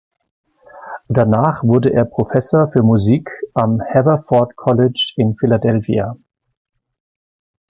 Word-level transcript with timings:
Danach 1.09 1.61
wurde 1.61 1.93
er 1.93 2.05
Professor 2.05 2.71
für 2.71 2.81
Musik 2.81 3.29
am 3.53 3.79
"Haverford 3.81 4.55
College" 4.55 5.13
in 5.15 5.35
Philadelphia. 5.35 6.17